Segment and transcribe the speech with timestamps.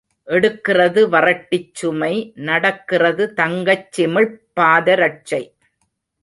[0.27, 2.11] எடுக்கிறது வறட்டிச் சுமை
[2.39, 5.43] நடக்கிறது தங்கச் சிமிழ்ப் பாதரட்சை.